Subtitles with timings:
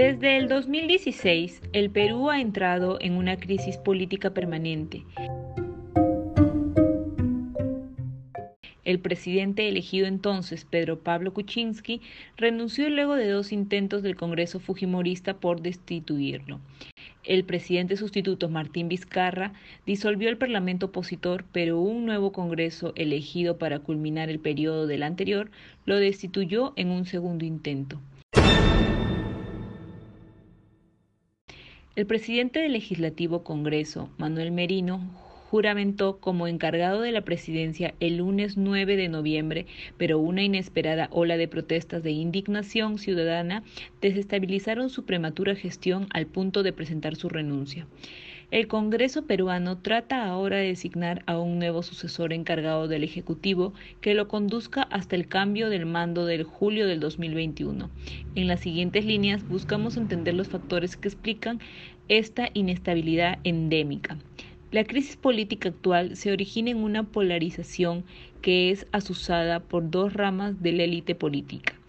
[0.00, 5.04] Desde el 2016, el Perú ha entrado en una crisis política permanente.
[8.82, 12.00] El presidente elegido entonces, Pedro Pablo Kuczynski,
[12.38, 16.60] renunció luego de dos intentos del Congreso Fujimorista por destituirlo.
[17.22, 19.52] El presidente sustituto Martín Vizcarra
[19.84, 25.50] disolvió el Parlamento opositor, pero un nuevo Congreso elegido para culminar el periodo del anterior
[25.84, 28.00] lo destituyó en un segundo intento.
[31.96, 35.00] El presidente del Legislativo Congreso, Manuel Merino,
[35.50, 39.66] juramentó como encargado de la presidencia el lunes 9 de noviembre,
[39.98, 43.64] pero una inesperada ola de protestas de indignación ciudadana
[44.00, 47.88] desestabilizaron su prematura gestión al punto de presentar su renuncia.
[48.50, 54.14] El Congreso peruano trata ahora de designar a un nuevo sucesor encargado del Ejecutivo que
[54.14, 57.88] lo conduzca hasta el cambio del mando del julio del 2021.
[58.34, 61.60] En las siguientes líneas buscamos entender los factores que explican
[62.08, 64.18] esta inestabilidad endémica.
[64.72, 68.02] La crisis política actual se origina en una polarización
[68.42, 71.79] que es asusada por dos ramas de la élite política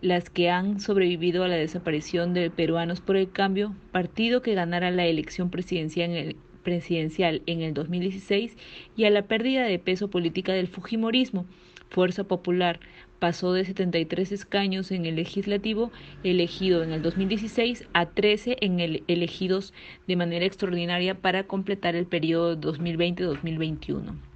[0.00, 4.90] las que han sobrevivido a la desaparición de Peruanos por el Cambio, partido que ganara
[4.90, 8.56] la elección presidencial en el, presidencial en el 2016
[8.96, 11.46] y a la pérdida de peso política del Fujimorismo,
[11.90, 12.80] Fuerza Popular,
[13.18, 15.90] pasó de 73 escaños en el legislativo
[16.22, 19.72] elegido en el 2016 a 13 en el elegidos
[20.06, 24.27] de manera extraordinaria para completar el periodo 2020-2021.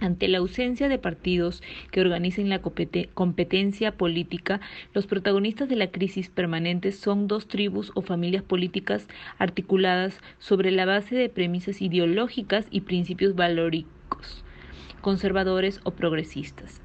[0.00, 1.60] Ante la ausencia de partidos
[1.90, 4.60] que organicen la competencia política,
[4.94, 10.86] los protagonistas de la crisis permanente son dos tribus o familias políticas articuladas sobre la
[10.86, 14.44] base de premisas ideológicas y principios valóricos,
[15.00, 16.80] conservadores o progresistas.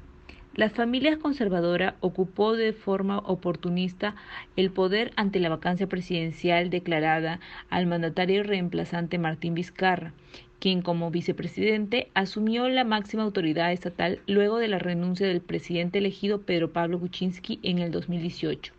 [0.56, 4.14] La familia conservadora ocupó de forma oportunista
[4.54, 10.12] el poder ante la vacancia presidencial declarada al mandatario reemplazante Martín Vizcarra,
[10.60, 16.42] quien como vicepresidente asumió la máxima autoridad estatal luego de la renuncia del presidente elegido
[16.42, 18.72] Pedro Pablo Kuczynski en el 2018.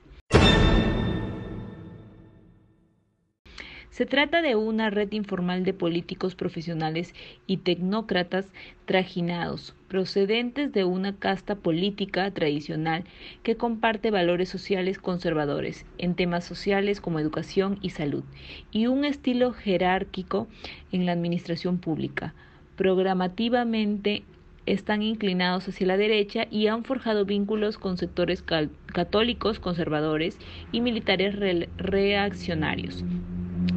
[3.96, 7.14] Se trata de una red informal de políticos profesionales
[7.48, 8.46] y tecnócratas
[8.84, 13.06] trajinados, procedentes de una casta política tradicional
[13.42, 18.26] que comparte valores sociales conservadores en temas sociales como educación y salud,
[18.70, 20.50] y un estilo jerárquico
[20.92, 22.36] en la administración pública.
[22.76, 24.26] Programativamente
[24.66, 30.38] están inclinados hacia la derecha y han forjado vínculos con sectores católicos conservadores
[30.74, 31.34] y militares
[31.78, 33.06] reaccionarios.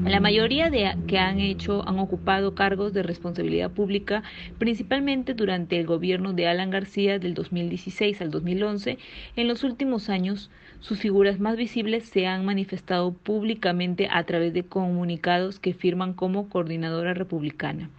[0.04, 4.22] La mayoría de que han hecho han ocupado cargos de responsabilidad pública,
[4.56, 8.98] principalmente durante el gobierno de Alan García del 2016 al 2011.
[9.36, 10.50] En los últimos años,
[10.80, 16.48] sus figuras más visibles se han manifestado públicamente a través de comunicados que firman como
[16.48, 17.90] coordinadora republicana.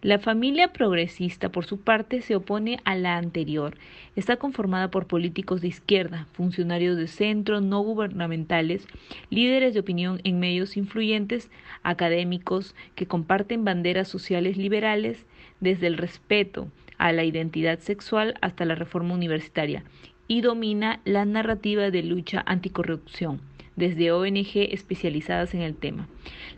[0.00, 3.76] La familia progresista, por su parte, se opone a la anterior.
[4.14, 8.86] Está conformada por políticos de izquierda, funcionarios de centro, no gubernamentales,
[9.28, 11.50] líderes de opinión en medios influyentes,
[11.82, 15.26] académicos que comparten banderas sociales liberales,
[15.58, 19.82] desde el respeto a la identidad sexual hasta la reforma universitaria,
[20.28, 23.47] y domina la narrativa de lucha anticorrupción
[23.78, 26.08] desde ONG especializadas en el tema.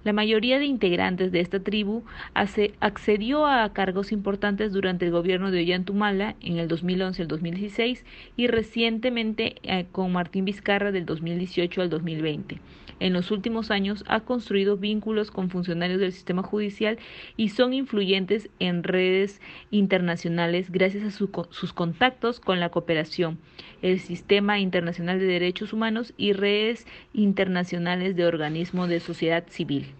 [0.02, 2.04] La mayoría de integrantes de esta tribu
[2.34, 8.04] accedió a cargos importantes durante el gobierno de Ollantumala en el 2011 al 2016
[8.36, 12.60] y recientemente eh, con Martín Vizcarra del 2018 al 2020.
[13.00, 16.98] En los últimos años ha construido vínculos con funcionarios del sistema judicial
[17.36, 23.38] y son influyentes en redes internacionales gracias a sus contactos con la cooperación,
[23.80, 29.94] el sistema internacional de derechos humanos y redes internacionales de organismos de sociedad civil.